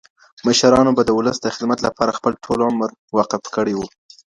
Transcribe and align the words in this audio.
مشرانو 0.47 0.91
به 0.97 1.03
د 1.05 1.09
ولس 1.19 1.37
د 1.41 1.47
خدمت 1.55 1.79
لپاره 1.87 2.17
خپل 2.17 2.33
ټول 2.43 2.59
عمر 2.67 2.89
وقف 3.17 3.43
کړی 3.55 3.73
و. 3.75 3.79